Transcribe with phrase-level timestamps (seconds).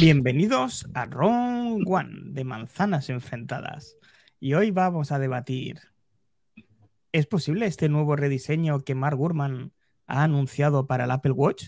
[0.00, 3.96] Bienvenidos a Round One de Manzanas Enfrentadas.
[4.40, 5.78] Y hoy vamos a debatir.
[7.12, 9.72] ¿Es posible este nuevo rediseño que Mark Gurman
[10.08, 11.66] ha anunciado para el Apple Watch?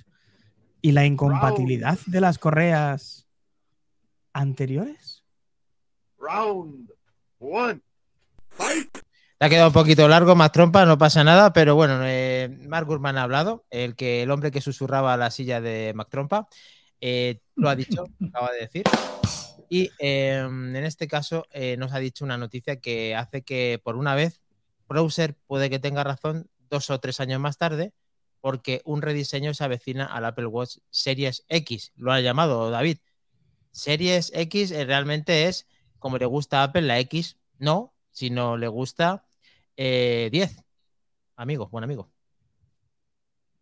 [0.83, 3.29] ¿Y la incompatibilidad de las correas
[4.33, 5.25] anteriores?
[6.19, 6.91] Round
[7.39, 7.81] one.
[8.49, 8.99] Fight.
[9.39, 12.87] Te ha quedado un poquito largo, más trompa, no pasa nada, pero bueno, eh, Mark
[12.87, 16.49] Gurman ha hablado, el, que, el hombre que susurraba a la silla de Mac Trompa.
[17.01, 18.85] Eh, lo ha dicho, acaba de decir.
[19.69, 23.97] Y em, en este caso eh, nos ha dicho una noticia que hace que por
[23.97, 24.41] una vez
[24.89, 27.93] Browser puede que tenga razón dos o tres años más tarde,
[28.41, 31.93] porque un rediseño se avecina al Apple Watch Series X.
[31.97, 32.99] Lo ha llamado David.
[33.73, 35.67] Series X eh, realmente es
[35.99, 39.27] como le gusta a Apple la X, no, sino le gusta
[39.77, 40.31] 10.
[41.37, 42.11] Amigo, buen amigo.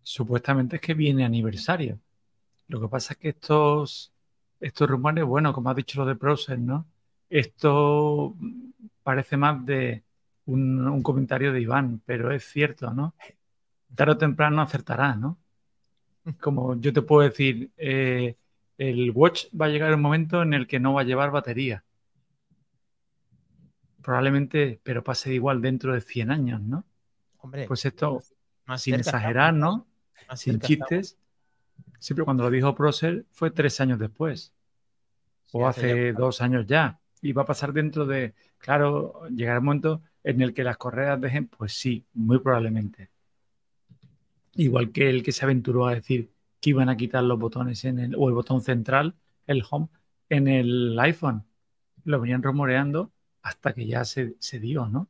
[0.02, 1.98] Supuestamente es que viene aniversario.
[2.68, 4.12] Lo que pasa es que estos,
[4.60, 6.86] estos rumores, bueno, como ha dicho lo de Browser, ¿no?
[7.28, 8.34] Esto
[9.02, 10.02] parece más de
[10.46, 13.14] un, comentario de Iván, pero es cierto, ¿no?
[13.94, 15.38] Tarde o temprano acertará, ¿no?
[16.40, 18.36] Como yo te puedo decir, eh,
[18.78, 21.84] el Watch va a llegar un momento en el que no va a llevar batería.
[24.02, 26.84] Probablemente, pero pase igual dentro de 100 años, ¿no?
[27.38, 28.22] Hombre, pues esto,
[28.66, 29.86] más sin cerca exagerar, ¿no?
[30.28, 31.18] más Sin cerca chistes.
[32.04, 34.54] Siempre cuando lo dijo Procer fue tres años después.
[35.46, 37.00] Sí, o hace hace ya- dos años ya.
[37.22, 41.20] Y va a pasar dentro de, claro, llegará un momento en el que las correas
[41.20, 43.10] dejen, pues sí, muy probablemente.
[44.56, 47.98] Igual que el que se aventuró a decir que iban a quitar los botones en
[47.98, 49.88] el, o el botón central, el home,
[50.28, 51.44] en el iPhone.
[52.04, 55.08] Lo venían rumoreando hasta que ya se, se dio, ¿no?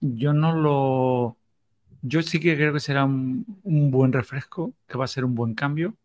[0.00, 1.38] Yo no lo.
[2.02, 5.34] Yo sí que creo que será un, un buen refresco, que va a ser un
[5.34, 5.96] buen cambio,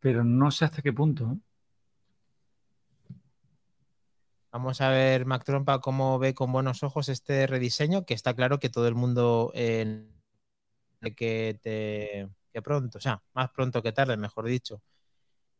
[0.00, 1.32] pero no sé hasta qué punto.
[1.32, 1.36] ¿eh?
[4.52, 8.58] Vamos a ver, Mac Trompa, cómo ve con buenos ojos este rediseño, que está claro
[8.58, 10.08] que todo el mundo que,
[11.62, 14.82] te, que pronto, o sea, más pronto que tarde, mejor dicho,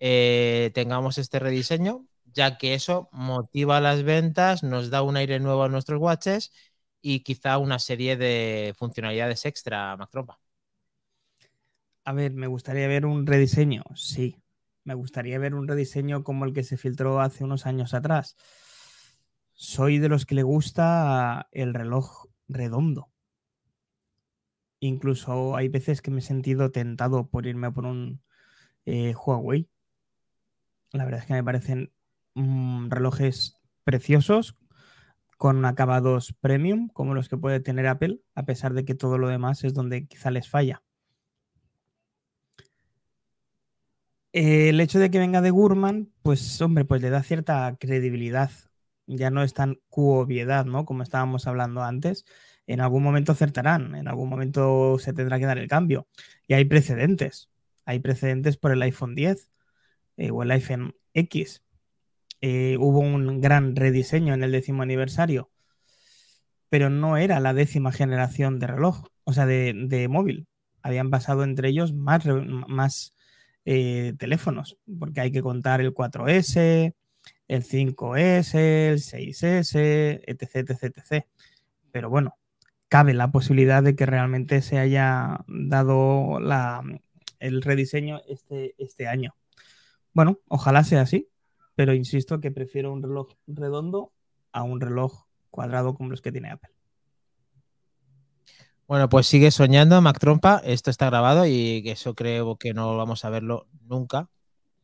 [0.00, 5.62] eh, tengamos este rediseño, ya que eso motiva las ventas, nos da un aire nuevo
[5.64, 6.52] a nuestros watches
[7.00, 10.40] y quizá una serie de funcionalidades extra, Mac Trompa.
[12.04, 14.36] A ver, me gustaría ver un rediseño, sí.
[14.84, 18.36] Me gustaría ver un rediseño como el que se filtró hace unos años atrás.
[19.52, 23.10] Soy de los que le gusta el reloj redondo.
[24.80, 28.22] Incluso hay veces que me he sentido tentado por irme por un
[28.86, 29.68] eh, Huawei.
[30.92, 31.92] La verdad es que me parecen
[32.34, 34.56] mm, relojes preciosos
[35.36, 39.28] con acabados premium como los que puede tener Apple, a pesar de que todo lo
[39.28, 40.82] demás es donde quizá les falla.
[44.32, 48.50] Eh, el hecho de que venga de Gurman, pues hombre, pues le da cierta credibilidad.
[49.06, 50.84] Ya no es tan cuobiedad, ¿no?
[50.84, 52.24] Como estábamos hablando antes.
[52.66, 56.06] En algún momento acertarán, en algún momento se tendrá que dar el cambio.
[56.46, 57.50] Y hay precedentes.
[57.84, 59.50] Hay precedentes por el iPhone 10
[60.16, 61.64] eh, o el iPhone X.
[62.40, 65.50] Eh, hubo un gran rediseño en el décimo aniversario,
[66.68, 70.46] pero no era la décima generación de reloj, o sea, de, de móvil.
[70.82, 72.24] Habían pasado entre ellos más,
[72.68, 73.14] más
[73.64, 76.94] eh, teléfonos, porque hay que contar el 4S,
[77.48, 81.26] el 5S, el 6S, etc, etc, etc.
[81.90, 82.36] Pero bueno,
[82.88, 86.82] cabe la posibilidad de que realmente se haya dado la,
[87.38, 89.34] el rediseño este, este año.
[90.12, 91.28] Bueno, ojalá sea así,
[91.74, 94.12] pero insisto que prefiero un reloj redondo
[94.52, 96.79] a un reloj cuadrado como los que tiene Apple.
[98.90, 100.60] Bueno, pues sigue soñando, Mac Trompa.
[100.64, 104.28] Esto está grabado y eso creo que no vamos a verlo nunca.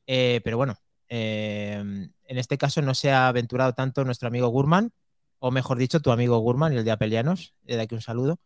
[0.06, 0.76] Eh, pero bueno,
[1.08, 4.92] eh, en este caso no se ha aventurado tanto nuestro amigo Gurman,
[5.40, 8.38] o mejor dicho, tu amigo Gurman y el de Apelianos, de aquí un saludo,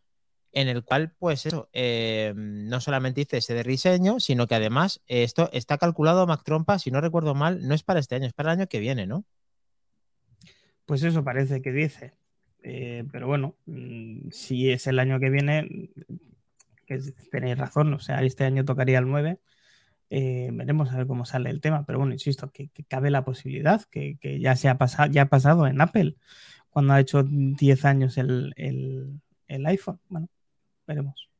[0.52, 5.02] en el cual, pues eso, eh, no solamente dice ese de diseño, sino que además
[5.08, 8.26] eh, esto está calculado, Mac Trompa, si no recuerdo mal, no es para este año,
[8.26, 9.26] es para el año que viene, ¿no?
[10.86, 12.14] Pues eso parece que dice.
[12.62, 15.90] Eh, pero bueno, mm, si es el año que viene,
[16.86, 19.38] que es- tenéis razón, o sea, este año tocaría el 9.
[20.12, 23.24] eh, veremos a ver cómo sale el tema, pero bueno, insisto, que, que cabe la
[23.24, 26.16] posibilidad, que, que ya se ha pasado, ya ha pasado en Apple,
[26.70, 30.00] cuando ha hecho 10 años el, el- el iPhone.
[30.08, 30.28] Bueno,
[30.86, 31.30] veremos.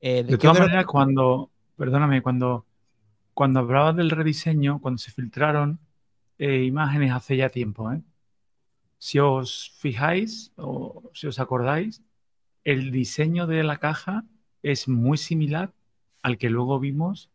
[0.00, 2.66] Eh, De todas maneras, cuando, perdóname, cuando,
[3.34, 5.78] cuando hablabas del rediseño, cuando se filtraron
[6.38, 8.00] eh, imágenes hace ya tiempo, ¿eh?
[9.02, 12.04] Si os fijáis o si os acordáis,
[12.62, 14.24] el diseño de la caja
[14.62, 15.74] es muy similar
[16.22, 17.28] al que luego vimos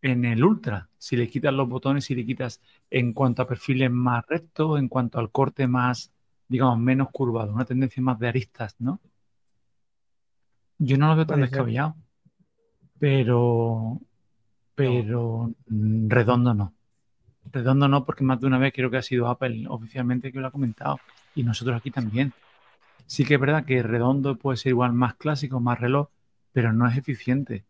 [0.00, 0.88] en el Ultra.
[0.96, 4.88] Si le quitas los botones, si le quitas en cuanto a perfiles más rectos, en
[4.88, 6.14] cuanto al corte más,
[6.48, 8.98] digamos, menos curvado, una tendencia más de aristas, ¿no?
[10.78, 11.94] Yo no lo veo tan descabellado,
[12.98, 14.00] pero,
[14.74, 16.72] pero redondo no.
[17.52, 20.46] Redondo no, porque más de una vez creo que ha sido Apple oficialmente que lo
[20.46, 20.98] ha comentado
[21.34, 22.32] y nosotros aquí también.
[23.06, 26.08] Sí que es verdad que redondo puede ser igual más clásico, más reloj,
[26.52, 27.64] pero no es eficiente.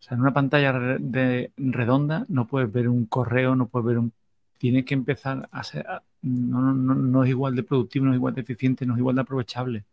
[0.00, 3.98] O sea, en una pantalla de redonda no puedes ver un correo, no puedes ver
[3.98, 4.12] un...
[4.58, 5.86] Tienes que empezar a ser...
[6.22, 8.98] No, no, no, no es igual de productivo, no es igual de eficiente, no es
[8.98, 9.84] igual de aprovechable.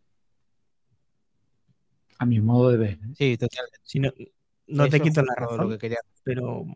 [2.18, 2.90] A mi modo de ver.
[2.92, 3.14] ¿eh?
[3.16, 3.78] Sí, totalmente.
[3.82, 4.12] Si no,
[4.66, 5.98] no te quito la razón, Lo que quería.
[6.22, 6.66] pero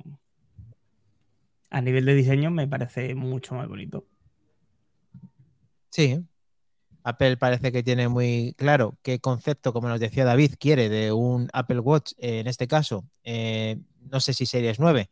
[1.70, 4.06] a nivel de diseño me parece mucho más bonito.
[5.90, 6.24] Sí.
[7.04, 11.50] Apple parece que tiene muy claro qué concepto, como nos decía David, quiere de un
[11.52, 13.78] Apple Watch, eh, en este caso, eh,
[14.10, 15.10] no sé si Series 9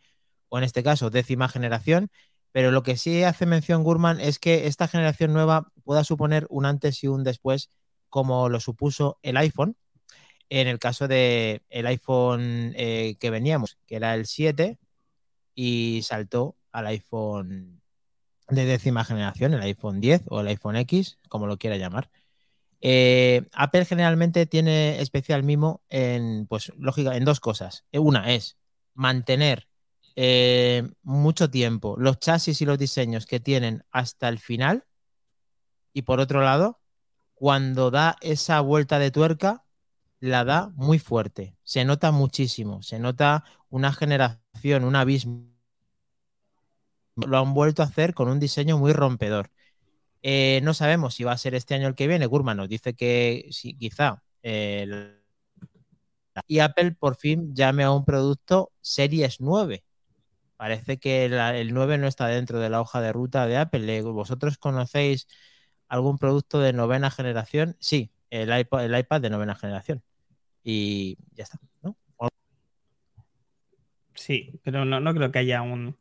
[0.49, 2.11] o en este caso décima generación,
[2.51, 6.67] pero lo que sí hace mención Gurman es que esta generación nueva pueda suponer un
[6.67, 7.71] antes y un después,
[8.09, 9.77] como lo supuso el iPhone,
[10.51, 14.79] en el caso de el iPhone eh, que veníamos, que era el 7,
[15.55, 17.83] y saltó al iPhone
[18.49, 22.11] de décima generación, el iPhone 10 o el iPhone X, como lo quiera llamar.
[22.81, 27.85] Eh, Apple generalmente tiene especial mimo en, pues, lógica, en dos cosas.
[27.93, 28.59] Eh, Una es
[28.95, 29.69] mantener
[30.17, 34.85] eh, mucho tiempo los chasis y los diseños que tienen hasta el final.
[35.93, 36.81] Y por otro lado,
[37.35, 39.65] cuando da esa vuelta de tuerca,
[40.23, 41.57] la da muy fuerte.
[41.65, 42.83] Se nota muchísimo.
[42.83, 45.49] Se nota una generación, un abismo.
[47.17, 49.51] Lo han vuelto a hacer con un diseño muy rompedor.
[50.23, 52.27] Eh, no sabemos si va a ser este año el que viene.
[52.27, 54.23] Gurman nos dice que sí, quizá.
[54.43, 55.19] eh,
[56.47, 59.85] y Apple por fin llame a un producto Series 9.
[60.57, 63.99] Parece que el 9 no está dentro de la hoja de ruta de Apple.
[63.99, 65.27] Eh, ¿Vosotros conocéis
[65.89, 67.77] algún producto de novena generación?
[67.81, 70.03] Sí, el iPad, el iPad de novena generación.
[70.63, 71.97] Y ya está, ¿no?
[74.15, 75.97] Sí, pero no, no creo que haya un.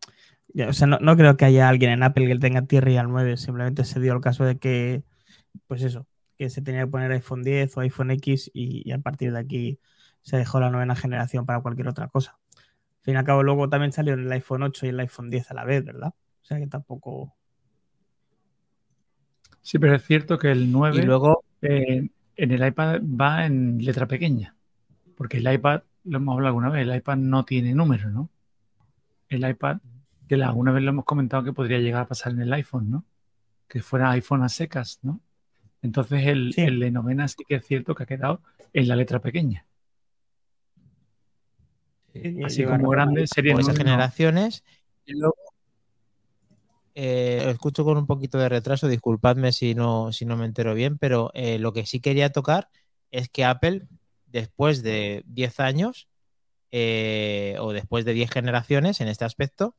[0.68, 3.10] O sea, no, no creo que haya alguien en Apple que tenga Tierra y al
[3.10, 3.38] 9.
[3.38, 5.04] Simplemente se dio el caso de que,
[5.68, 9.00] pues eso, que se tenía que poner iPhone 10 o iPhone X y, y a
[9.00, 9.80] partir de aquí
[10.22, 12.38] se dejó la novena generación para cualquier otra cosa.
[12.56, 15.52] Al fin y al cabo, luego también salieron el iPhone 8 y el iPhone 10
[15.52, 16.10] a la vez, ¿verdad?
[16.10, 17.34] O sea que tampoco.
[19.62, 22.10] Sí, pero es cierto que el 9 Y luego, eh,
[22.44, 24.56] en el iPad va en letra pequeña.
[25.16, 28.30] Porque el iPad, lo hemos hablado alguna vez, el iPad no tiene número, ¿no?
[29.30, 29.78] El iPad,
[30.28, 33.06] que alguna vez lo hemos comentado que podría llegar a pasar en el iPhone, ¿no?
[33.68, 35.22] Que fuera iPhone a secas, ¿no?
[35.84, 36.62] Entonces el, Sí.
[36.62, 38.42] el de novena sí que es cierto que ha quedado
[38.74, 39.66] en la letra pequeña.
[42.46, 43.92] Así como grande sería por el esas 9, no.
[43.92, 44.64] generaciones.
[45.06, 45.36] Y luego,
[46.96, 51.60] eh, escucho con un poquito de retraso, disculpadme si no, me entero bien, pero eh,
[51.60, 52.70] lo que sí quería tocar
[53.12, 53.88] es que Apple,
[54.26, 56.08] después de 10 años,
[56.72, 59.76] eh, o después de 10 generaciones en este aspecto,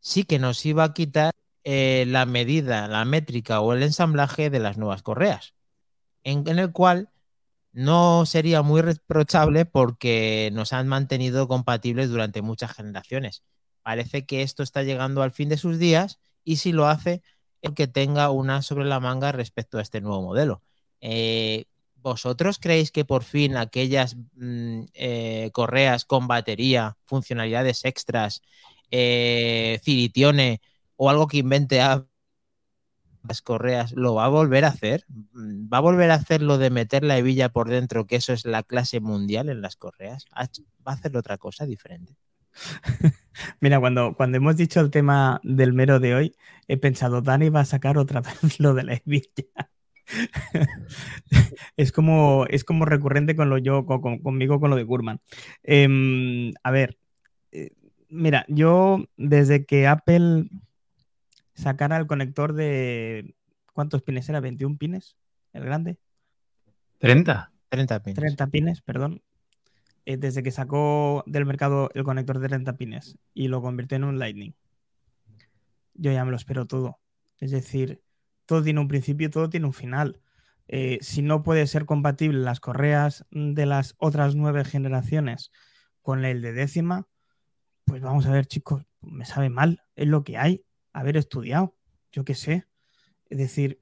[0.00, 1.32] sí que nos iba a quitar
[1.66, 5.54] la medida, la métrica o el ensamblaje de las nuevas correas,
[6.22, 7.10] en el cual
[7.72, 13.42] no sería muy reprochable porque nos han mantenido compatibles durante muchas generaciones.
[13.82, 17.22] Parece que esto está llegando al fin de sus días y si lo hace,
[17.62, 20.62] el que tenga una sobre la manga respecto a este nuevo modelo.
[21.00, 21.64] Eh,
[21.96, 28.42] ¿Vosotros creéis que por fin aquellas mm, eh, correas con batería, funcionalidades extras,
[28.90, 30.60] eh, Ciritione
[30.96, 32.06] o algo que invente a
[33.26, 35.04] las correas, lo va a volver a hacer?
[35.32, 38.32] Mm, ¿Va a volver a hacer lo de meter la hebilla por dentro, que eso
[38.32, 40.26] es la clase mundial en las correas?
[40.36, 42.14] ¿Va a hacer otra cosa diferente?
[43.60, 46.36] Mira, cuando, cuando hemos dicho el tema del mero de hoy,
[46.68, 49.70] he pensado, Dani va a sacar otra vez lo de la hebilla.
[51.76, 55.20] es, como, es como recurrente con lo yo, con, con- conmigo con lo de Gurman.
[55.62, 56.98] Em, a ver,
[57.52, 57.70] eh,
[58.08, 60.48] mira, yo desde que Apple
[61.54, 63.34] sacara el conector de.
[63.72, 64.40] ¿Cuántos pines era?
[64.40, 65.16] ¿21 pines?
[65.52, 65.98] ¿El grande?
[66.98, 67.50] 30.
[67.70, 68.14] 30 pines.
[68.16, 69.22] 30 pines, perdón.
[70.06, 74.04] Eh, desde que sacó del mercado el conector de 30 pines y lo convirtió en
[74.04, 74.54] un Lightning,
[75.94, 76.98] yo ya me lo espero todo.
[77.38, 78.02] Es decir,
[78.46, 80.20] todo tiene un principio todo tiene un final.
[80.68, 85.50] Eh, si no puede ser compatible las correas de las otras nueve generaciones
[86.02, 87.06] con el de décima,
[87.84, 91.76] pues vamos a ver, chicos, me sabe mal, es lo que hay, haber estudiado,
[92.12, 92.66] yo qué sé.
[93.28, 93.80] Es decir,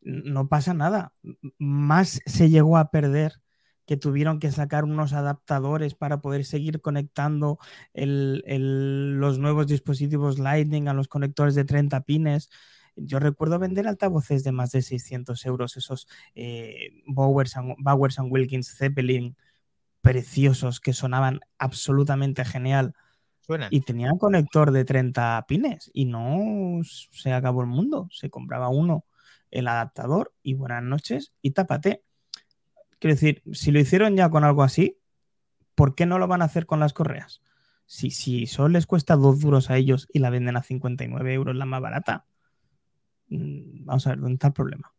[0.00, 1.12] no pasa nada.
[1.58, 3.40] Más se llegó a perder
[3.90, 7.58] que tuvieron que sacar unos adaptadores para poder seguir conectando
[7.92, 12.50] el- el- los nuevos dispositivos Lightning a los conectores de 30 pines.
[12.94, 16.06] Yo recuerdo vender altavoces de más de 600 euros, esos
[16.36, 19.36] eh, Bowers, and, Bowers and Wilkins Zeppelin
[20.02, 22.94] preciosos que sonaban absolutamente genial
[23.40, 23.70] Suenan.
[23.72, 28.06] y tenían conector de 30 pines y no se acabó el mundo.
[28.12, 29.04] Se compraba uno,
[29.50, 32.04] el adaptador y buenas noches y tápate.
[33.00, 34.98] Quiero decir, si lo hicieron ya con algo así,
[35.74, 37.40] ¿por qué no lo van a hacer con las correas?
[37.86, 41.56] Si, si solo les cuesta dos duros a ellos y la venden a 59 euros
[41.56, 42.26] la más barata,
[43.28, 44.92] mm, vamos a ver, ¿dónde está el problema?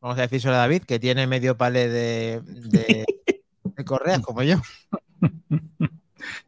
[0.00, 3.06] Vamos a decírselo a David, que tiene medio palé de, de,
[3.64, 4.60] de correas, como yo.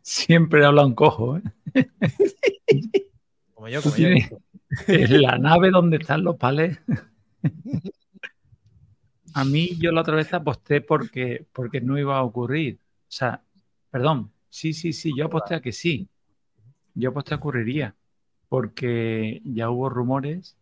[0.02, 1.42] Siempre habla un cojo, ¿eh?
[3.54, 4.08] Como yo, como yo.
[4.86, 6.78] la nave donde están los palés.
[9.34, 12.78] A mí yo la otra vez aposté porque, porque no iba a ocurrir.
[12.82, 13.42] O sea,
[13.90, 16.08] perdón, sí, sí, sí, yo aposté a que sí.
[16.94, 17.94] Yo aposté a que ocurriría.
[18.48, 20.56] Porque ya hubo rumores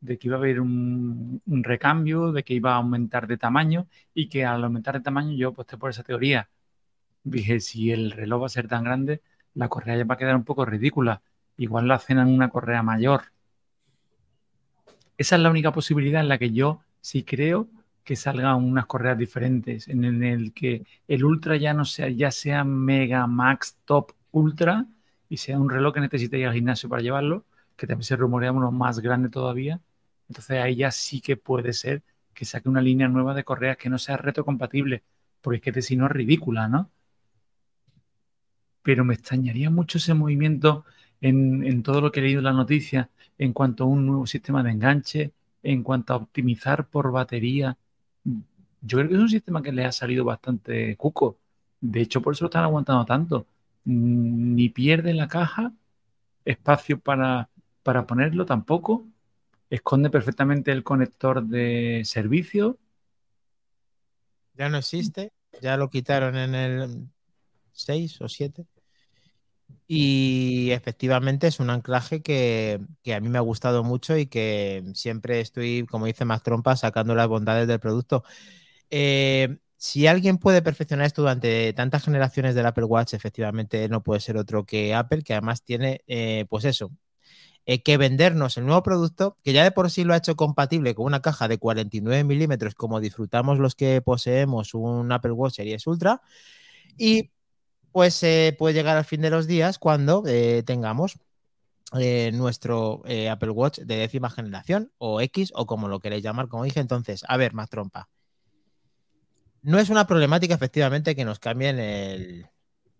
[0.00, 4.28] de que iba a haber un, recambio, de que iba a aumentar de tamaño y
[4.28, 6.48] que al aumentar de tamaño yo aposté por esa teoría.
[7.24, 9.22] Dije, si el reloj va a ser tan grande,
[9.54, 11.22] la correa ya va a quedar un poco ridícula.
[11.56, 13.32] Igual lo hacen en una correa mayor.
[15.16, 17.68] Esa es la única posibilidad en la que yo sí creo
[18.08, 22.64] que salgan unas correas diferentes, en el, que el Ultra ya no sea, ya sea
[22.64, 24.86] Mega Max Top Ultra
[25.28, 27.44] y sea un reloj que necesite ir al gimnasio para llevarlo,
[27.76, 29.82] que también se rumorea uno más grande todavía.
[30.26, 33.90] Entonces ahí ya sí que puede ser que saque una línea nueva de correas que
[33.90, 35.02] no sea retrocompatible,
[35.42, 36.90] porque es que si no es ridícula, ¿no?
[38.82, 40.86] Pero me extrañaría mucho ese movimiento
[41.20, 44.26] en, en todo lo que he leído en la noticia en cuanto a un nuevo
[44.26, 47.76] sistema de enganche, en cuanto a optimizar por batería.
[48.80, 51.38] Yo creo que es un sistema que le ha salido bastante cuco.
[51.80, 53.46] De hecho, por eso lo están aguantando tanto.
[53.84, 55.72] Mm, Ni pierde la caja,
[56.44, 57.50] espacio para,
[57.82, 59.06] para ponerlo tampoco.
[59.70, 62.78] Esconde perfectamente el conector de servicio.
[64.54, 65.32] Ya no existe,
[65.62, 67.08] ya lo quitaron en el
[67.72, 68.66] 6 o 7.
[69.86, 72.80] Y efectivamente es un anclaje que,
[73.14, 77.14] a mí me ha gustado mucho y que siempre estoy, como dice Mac Trompa, sacando
[77.14, 78.22] las bondades del producto.
[78.90, 84.20] Eh, si alguien puede perfeccionar esto durante tantas generaciones del Apple Watch, efectivamente no puede
[84.20, 86.90] ser otro que Apple, que además tiene, eh, pues eso,
[87.66, 90.94] eh, que vendernos el nuevo producto, que ya de por sí lo ha hecho compatible
[90.94, 95.86] con una caja de 49 milímetros, como disfrutamos los que poseemos un Apple Watch Series
[95.86, 96.22] Ultra,
[96.98, 97.30] y
[97.98, 101.18] pues eh, puede llegar al fin de los días cuando eh, tengamos
[101.98, 106.46] eh, nuestro eh, Apple Watch de décima generación o X o como lo queréis llamar,
[106.46, 106.78] como dije.
[106.78, 108.08] Entonces, a ver, más trompa.
[109.62, 112.48] No es una problemática, efectivamente, que nos cambien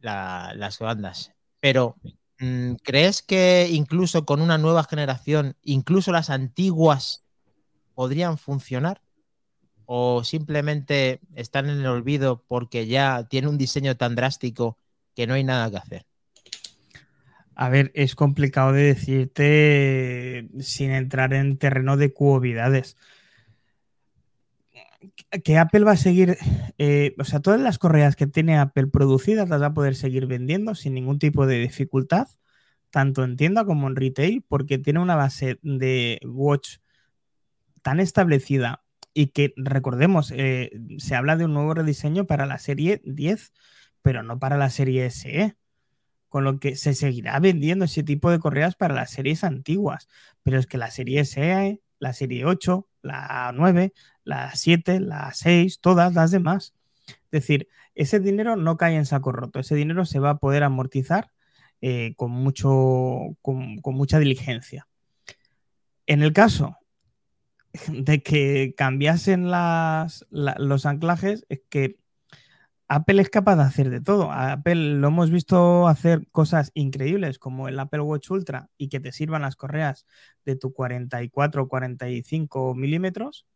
[0.01, 1.95] las bandas, pero
[2.41, 7.25] mm, ¿crees que incluso con una nueva generación, incluso las antiguas,
[7.95, 9.01] podrían funcionar?
[9.87, 14.77] ¿O simplemente están en el olvido porque ya tiene un diseño tan drástico
[15.19, 16.07] que no hay nada que hacer?
[17.57, 22.97] A ver, es complicado de decirte sin entrar en terreno de cuovidades.
[25.43, 26.39] Que Apple va a seguir,
[26.79, 30.27] eh, o sea, todas las correas que tiene Apple producidas las va a poder seguir
[30.27, 32.29] vendiendo sin ningún tipo de dificultad,
[32.91, 36.77] tanto en tienda como en retail, porque tiene una base de watch
[37.83, 43.03] tan establecida y que, recordemos, eh, se habla de un nuevo rediseño para la serie
[43.05, 43.53] 10,
[44.09, 45.55] pero no para la serie SE
[46.31, 50.09] con lo que se seguirá vendiendo ese tipo de correas para las series antiguas.
[50.43, 53.93] Pero es que la serie SE, la serie 8, la 9,
[54.25, 56.75] la 7, la 6, todas las demás.
[57.07, 60.63] Es decir, ese dinero no cae en saco roto, ese dinero se va a poder
[60.63, 61.31] amortizar
[61.83, 64.89] eh, con, mucho, con, mucha diligencia.
[66.07, 66.79] En el caso
[67.89, 71.99] de que cambiasen los anclajes, es que
[72.89, 74.31] Apple es capaz de hacer de todo.
[74.31, 78.99] A Apple lo hemos visto hacer cosas increíbles como el Apple Watch Ultra y que
[78.99, 80.07] te sirvan las correas
[80.47, 83.47] de tu 44 o 45 milímetros.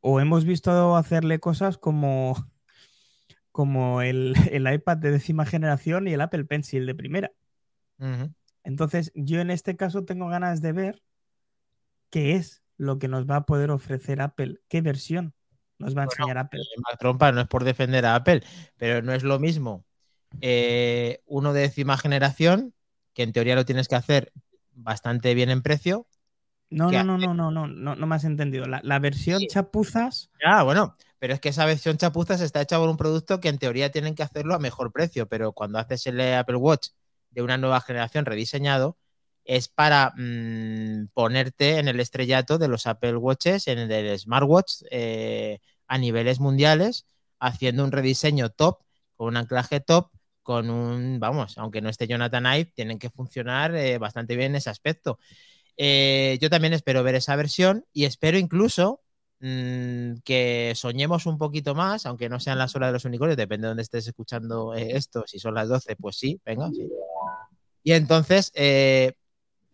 [0.00, 2.34] O hemos visto hacerle cosas como,
[3.52, 7.32] como el, el iPad de décima generación y el Apple Pencil de primera.
[8.64, 11.02] Entonces, yo en este caso tengo ganas de ver
[12.08, 15.34] qué es lo que nos va a poder ofrecer Apple, qué versión
[15.80, 16.60] nos va a Bueno, enseñar Apple.
[16.60, 18.42] Eh, Trompa no es por defender a Apple,
[18.76, 19.84] pero no es lo mismo
[20.40, 22.74] eh, uno de décima generación,
[23.14, 24.32] que en teoría lo tienes que hacer
[24.74, 26.06] bastante bien en precio.
[26.70, 28.66] No, ¿Qué no, no, no, no, no, no, no me has entendido.
[28.66, 29.48] La, la versión Sí.
[29.48, 33.48] chapuzas, Ah, bueno, Pero es que esa versión chapuzas está hecha por un producto que
[33.48, 36.88] en teoría tienen que hacerlo a mejor precio, pero cuando haces el Apple Watch
[37.30, 38.96] de una nueva generación rediseñado,
[39.50, 44.82] es para mm, ponerte en el estrellato de los Apple Watches, en el del smartwatch
[44.92, 47.06] eh, a niveles mundiales,
[47.40, 48.78] haciendo un rediseño top,
[49.16, 50.12] con un anclaje top,
[50.44, 54.56] con un, vamos, aunque no esté Jonathan Ive, tienen que funcionar eh, bastante bien en
[54.58, 55.18] ese aspecto.
[55.76, 59.00] Eh, yo también espero ver esa versión y espero incluso
[59.40, 63.66] mm, que soñemos un poquito más, aunque no sean las horas de los unicornios, depende
[63.66, 66.70] de dónde estés escuchando esto, si son las 12, pues sí, venga.
[67.82, 68.52] Y entonces,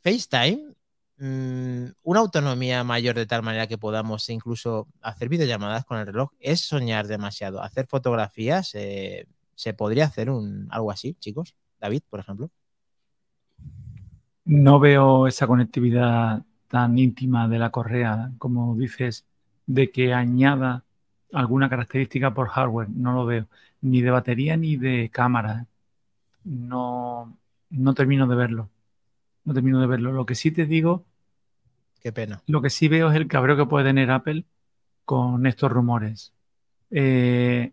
[0.07, 0.73] FaceTime,
[1.19, 6.31] mm, una autonomía mayor de tal manera que podamos incluso hacer videollamadas con el reloj,
[6.39, 7.61] es soñar demasiado.
[7.61, 11.57] Hacer fotografías, eh, ¿se podría hacer un, algo así, chicos?
[11.81, 12.51] David, por ejemplo.
[14.45, 19.25] No veo esa conectividad tan íntima de la correa, como dices,
[19.67, 20.85] de que añada
[21.33, 22.91] alguna característica por hardware.
[22.91, 23.49] No lo veo.
[23.81, 25.67] Ni de batería ni de cámara.
[26.45, 27.37] No,
[27.71, 28.71] no termino de verlo
[29.47, 30.12] no termino de verlo.
[30.12, 31.07] Lo que sí te digo.
[32.03, 32.43] Qué pena.
[32.47, 34.45] Lo que sí veo es el cabreo que puede tener Apple
[35.05, 36.35] con estos rumores.
[36.91, 37.73] Eh,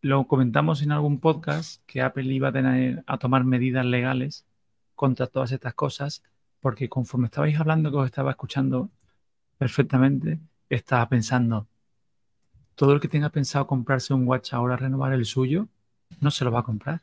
[0.00, 4.46] lo comentamos en algún podcast que Apple iba a tener a tomar medidas legales
[4.94, 6.22] contra todas estas cosas,
[6.60, 8.90] porque conforme estabais hablando, que os estaba escuchando
[9.58, 11.66] perfectamente, estaba pensando,
[12.74, 15.68] todo el que tenga pensado comprarse un watch ahora, renovar el suyo,
[16.20, 17.02] no se lo va a comprar.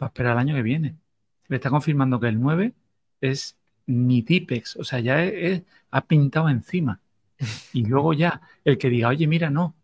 [0.00, 0.96] Va a esperar el año que viene
[1.48, 2.72] le está confirmando que el 9
[3.20, 5.24] es ni Tipex, o sea, ya
[5.90, 7.00] ha pintado encima.
[7.72, 9.74] Y luego ya, el que diga, oye, mira, no,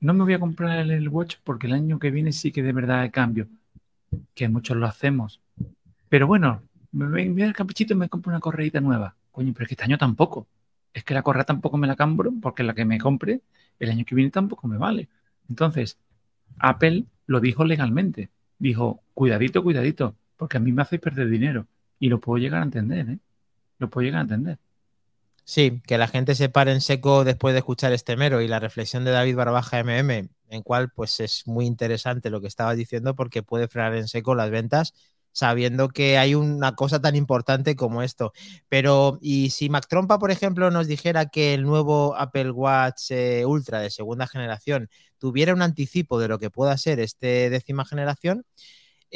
[0.00, 2.72] no me voy a comprar el, Watch porque el año que viene sí que de
[2.72, 3.48] verdad cambio,
[4.34, 5.40] que muchos lo hacemos.
[6.08, 6.62] Pero bueno,
[6.92, 9.16] me voy al caprichito y me compro una correita nueva.
[9.30, 10.46] Coño, pero es que este año tampoco.
[10.92, 13.40] Es que la correa tampoco me la compro porque la que me compre
[13.80, 15.08] el año que viene tampoco me vale.
[15.48, 15.98] Entonces,
[16.58, 18.30] Apple lo dijo legalmente.
[18.58, 21.66] Dijo, cuidadito, cuidadito porque a mí me hace perder dinero.
[21.98, 23.18] Y lo puedo llegar a entender, ¿eh?
[23.78, 24.58] Lo puedo llegar a entender.
[25.44, 28.60] Sí, que la gente se pare en seco después de escuchar este mero y la
[28.60, 33.14] reflexión de David Barbaja MM, en cual pues es muy interesante lo que estabas diciendo
[33.14, 34.94] porque puede frenar en seco las ventas
[35.34, 38.32] sabiendo que hay una cosa tan importante como esto.
[38.68, 43.44] Pero, y si Mac Trompa, por ejemplo, nos dijera que el nuevo Apple Watch eh,
[43.44, 48.46] Ultra de segunda generación tuviera un anticipo de lo que pueda ser este décima generación,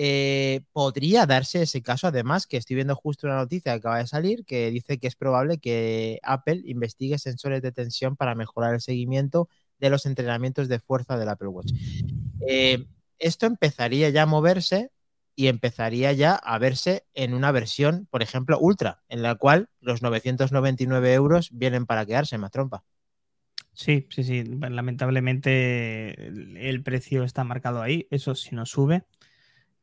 [0.01, 4.07] eh, podría darse ese caso, además, que estoy viendo justo una noticia que acaba de
[4.07, 8.81] salir que dice que es probable que Apple investigue sensores de tensión para mejorar el
[8.81, 9.49] seguimiento
[9.81, 11.73] de los entrenamientos de fuerza del Apple Watch.
[12.47, 12.87] Eh,
[13.19, 14.93] esto empezaría ya a moverse
[15.35, 20.01] y empezaría ya a verse en una versión, por ejemplo, ultra, en la cual los
[20.01, 22.85] 999 euros vienen para quedarse, más trompa.
[23.73, 24.45] Sí, sí, sí.
[24.45, 28.07] Lamentablemente el precio está marcado ahí.
[28.11, 29.03] Eso si no sube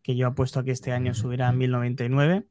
[0.05, 2.45] que yo apuesto a que este año subirá a 1099.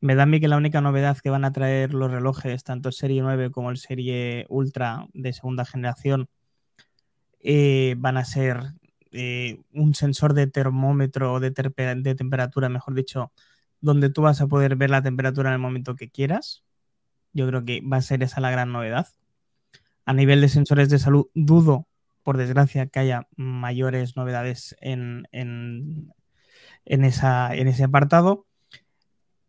[0.00, 2.90] Me da a mí que la única novedad que van a traer los relojes, tanto
[2.90, 6.30] Serie 9 como el Serie Ultra de segunda generación,
[7.40, 8.62] eh, van a ser
[9.12, 13.30] eh, un sensor de termómetro o de, temperatura, mejor dicho,
[13.82, 16.64] donde tú vas a poder ver la temperatura en el momento que quieras.
[17.34, 19.06] Yo creo que va a ser esa la gran novedad.
[20.06, 21.86] A nivel de sensores de salud, dudo,
[22.22, 25.26] por desgracia, que haya mayores novedades en,
[27.04, 28.46] esa, en ese apartado.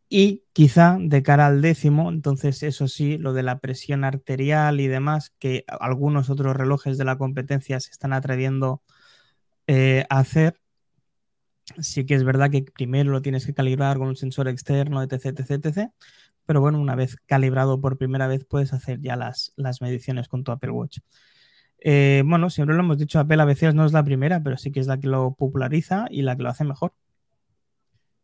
[0.09, 4.87] Y quizá de cara al décimo, entonces eso sí, lo de la presión arterial y
[4.87, 8.81] demás, que algunos otros relojes de la competencia se están atreviendo
[9.67, 10.59] eh, a hacer,
[11.79, 15.27] sí que es verdad que primero lo tienes que calibrar con un sensor externo, etc,
[15.27, 15.91] etc, etc.
[16.45, 20.43] Pero bueno, una vez calibrado por primera vez puedes hacer ya las, las mediciones con
[20.43, 20.99] tu Apple Watch.
[21.79, 24.71] Eh, bueno, siempre lo hemos dicho, Apple a veces no es la primera, pero sí
[24.71, 26.93] que es la que lo populariza y la que lo hace mejor.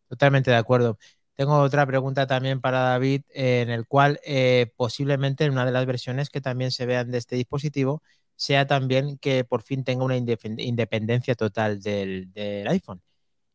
[0.08, 0.98] Totalmente de acuerdo.
[1.36, 5.86] Tengo otra pregunta también para David, en el cual eh, posiblemente en una de las
[5.86, 8.02] versiones que también se vean de este dispositivo
[8.36, 12.32] sea también que por fin tenga una independencia total del,
[12.68, 13.02] iPhone.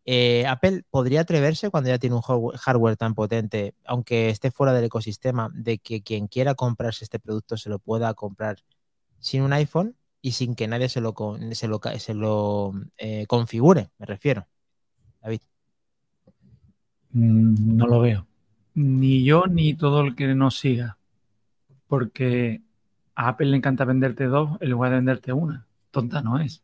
[0.04, 4.84] Eh, Apple podría atreverse cuando ya tiene un hardware tan potente, aunque esté fuera del
[4.84, 8.58] ecosistema, de que quien quiera comprarse este producto se lo pueda comprar
[9.20, 11.14] sin un iPhone y sin que nadie se lo,
[11.52, 14.48] se lo, se lo eh, configure, me refiero.
[15.22, 15.51] David.
[17.12, 18.26] Mm, no lo veo.
[18.74, 20.98] Ni yo ni todo el que nos siga.
[21.86, 22.62] Porque
[23.14, 25.66] a Apple le encanta venderte dos en lugar de venderte una.
[25.90, 26.62] Tonta no es.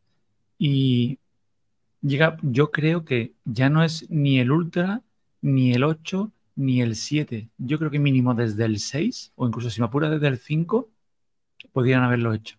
[0.59, 1.19] Y
[2.03, 5.03] llega, yo creo que ya no es ni el Ultra,
[5.43, 7.51] ni el 8, ni el 7.
[7.59, 10.91] Yo creo que mínimo desde el 6, o incluso si me apura desde el 5,
[11.73, 12.59] podrían haberlo hecho.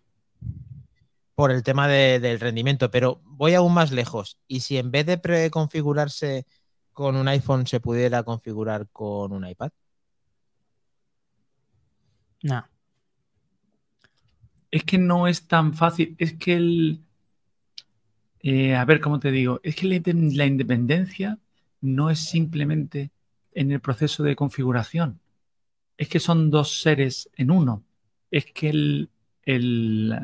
[1.34, 4.38] por el tema de- del rendimiento, pero voy aún más lejos.
[4.46, 6.46] ¿Y si en vez de preconfigurarse
[6.92, 9.70] con un iPhone se pudiera configurar con un iPad?
[12.42, 12.64] No.
[14.72, 16.16] Es que no es tan fácil.
[16.18, 17.04] Es que el.
[18.42, 19.60] eh, a ver, ¿cómo te digo?
[19.62, 21.38] Es que la, inde- la independencia
[21.80, 23.10] no es simplemente
[23.52, 25.20] en el proceso de configuración.
[25.98, 27.84] Es que son dos seres en uno.
[28.30, 29.10] Es que el,
[29.44, 30.16] el-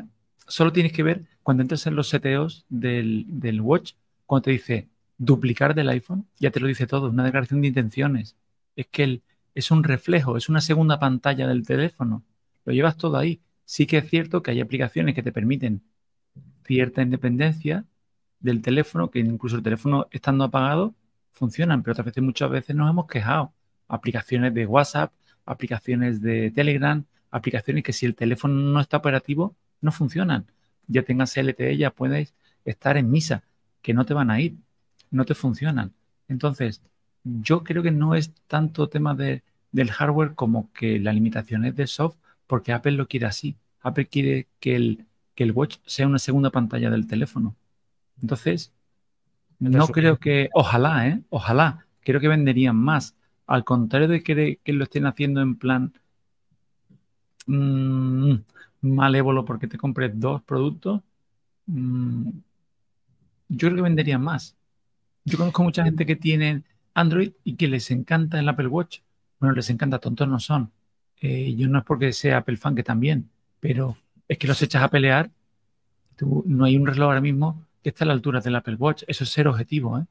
[0.47, 3.93] solo tienes que ver cuando entras en los seteos del, del Watch,
[4.25, 8.35] cuando te dice duplicar del iPhone, ya te lo dice todo, una declaración de intenciones.
[8.75, 9.23] Es que el-
[9.55, 12.23] es un reflejo, es una segunda pantalla del teléfono.
[12.65, 13.41] Lo llevas todo ahí.
[13.65, 15.81] Sí que es cierto que hay aplicaciones que te permiten
[16.65, 17.85] cierta independencia
[18.39, 20.93] del teléfono, que incluso el teléfono estando apagado
[21.31, 23.53] funcionan, pero otras veces, muchas veces nos hemos quejado.
[23.87, 25.13] Aplicaciones de WhatsApp,
[25.45, 30.45] aplicaciones de Telegram, aplicaciones que si el teléfono no está operativo, no funcionan.
[30.87, 33.43] Ya tengas LTE, ya puedes estar en misa,
[33.81, 34.57] que no te van a ir,
[35.11, 35.93] no te funcionan.
[36.27, 36.81] Entonces,
[37.23, 41.75] yo creo que no es tanto tema de- del hardware como que la limitación es
[41.75, 42.17] del soft,
[42.47, 43.57] porque Apple lo quiere así.
[43.81, 47.55] Apple quiere que el, que el Watch sea una segunda pantalla del teléfono.
[48.21, 48.73] Entonces,
[49.59, 51.23] no creo que, ojalá, ¿eh?
[51.29, 53.15] Ojalá, creo que venderían más.
[53.47, 55.93] Al contrario de que, que lo estén haciendo en plan
[57.47, 58.35] mm,
[58.81, 61.01] malévolo porque te compres dos productos,
[61.67, 62.29] mm,
[63.49, 64.56] yo creo que venderían más.
[65.27, 66.63] Yo conozco mucha gente que tiene
[66.93, 68.99] Android y que les encanta el Apple Watch.
[69.39, 70.71] Bueno, les encanta, tontos no son.
[71.21, 74.83] Eh, yo no es porque sea Apple fan, que también, pero es que los echas
[74.83, 75.29] a pelear.
[76.15, 79.03] Tú- no hay un reloj ahora mismo que esté a la altura del Apple Watch.
[79.07, 80.05] Eso es ser objetivo, ¿eh?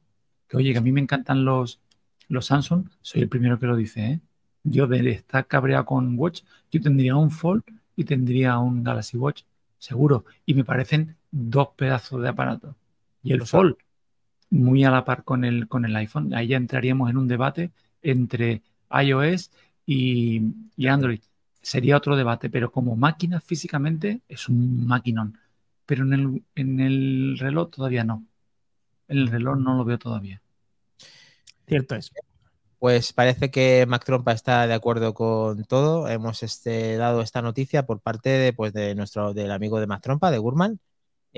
[0.47, 1.81] Que oye, que a mí me encantan los,
[2.29, 4.21] los Samsung, soy el primero que lo dice, ¿eh?
[4.63, 7.63] Yo de estar cabreado con Watch, yo tendría un Fold
[7.95, 9.43] y tendría un Galaxy Watch,
[9.79, 10.25] seguro.
[10.45, 12.75] Y me parecen dos pedazos de aparato.
[13.23, 13.45] Y el.
[13.45, 13.77] Fold,
[14.49, 16.33] muy a la par con el, con el iPhone.
[16.33, 19.51] Ahí ya entraríamos en un debate entre iOS
[19.85, 20.41] y,
[20.75, 21.21] y Android.
[21.61, 25.37] Sería otro debate, pero como máquina físicamente es un maquinón.
[25.85, 28.25] Pero en el, en el reloj todavía no.
[29.07, 30.41] En el reloj no lo veo todavía.
[31.67, 32.11] Cierto es.
[32.79, 36.07] Pues parece que Mac Trompa está de acuerdo con todo.
[36.07, 40.01] Hemos este, dado esta noticia por parte de, pues, de nuestro del amigo de Mac
[40.01, 40.79] Trompa, de Gurman.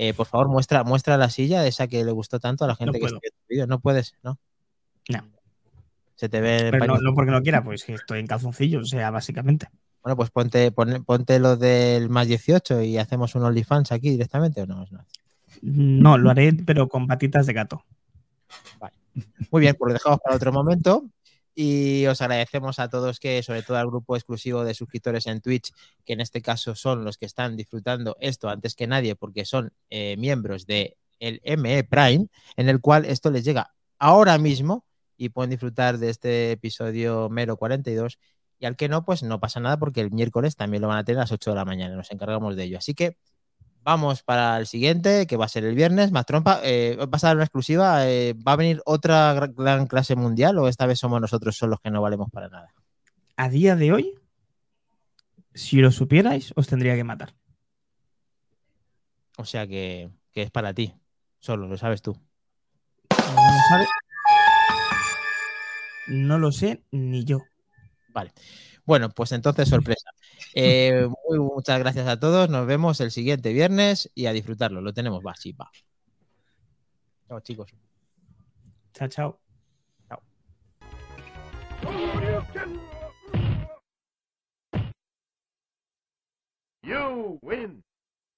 [0.02, 2.98] Eh, por favor, muestra, muestra la silla, esa que le gustó tanto a la gente
[2.98, 3.66] que esté viendo vídeo.
[3.66, 4.38] No puedes, ¿no?
[5.10, 5.24] No.
[6.14, 6.68] Se te ve.
[6.70, 9.68] Pero no, no porque no quiera, pues estoy en calzoncillos, o sea, básicamente.
[10.02, 14.62] Bueno, pues ponte, pon- ponte lo del más 18 y hacemos un OnlyFans aquí directamente
[14.62, 14.86] o no.
[14.90, 15.04] no.
[15.60, 17.84] No, lo haré, pero con patitas de gato.
[19.50, 21.04] Muy bien, pues lo dejamos para otro momento.
[21.54, 25.72] Y os agradecemos a todos que, sobre todo al grupo exclusivo de suscriptores en Twitch,
[26.04, 29.72] que en este caso son los que están disfrutando esto antes que nadie, porque son
[29.90, 34.84] eh, miembros de el ME Prime, en el cual esto les llega ahora mismo
[35.16, 38.18] y pueden disfrutar de este episodio mero 42.
[38.58, 41.04] Y al que no, pues no pasa nada, porque el miércoles también lo van a
[41.04, 41.94] tener a las 8 de la mañana.
[41.94, 42.78] Nos encargamos de ello.
[42.78, 43.16] Así que
[43.82, 46.12] Vamos para el siguiente, que va a ser el viernes.
[46.12, 48.06] Más trompa, eh, vas a dar una exclusiva.
[48.08, 51.80] eh, ¿Va a venir otra gra- gran clase mundial o esta vez somos nosotros solos
[51.82, 52.68] que no valemos para nada?
[53.36, 54.14] A día de hoy,
[55.54, 57.34] si lo supierais, os tendría que matar.
[59.38, 60.94] O sea que, que es para ti,
[61.38, 62.12] solo, lo sabes tú.
[63.10, 63.86] No lo sabe.
[66.08, 67.38] No lo sé ni yo.
[68.08, 68.32] Vale.
[68.84, 70.10] Bueno, pues entonces sorpresa.
[70.54, 72.48] Eh, muy, muchas gracias a todos.
[72.48, 74.80] Nos vemos el siguiente viernes y a disfrutarlo.
[74.80, 75.70] Lo tenemos, va, sí, va.
[77.28, 77.70] Chao, chicos.
[78.92, 79.40] Chao, chao.
[86.82, 87.82] You win.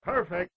[0.04, 0.50] Perfect.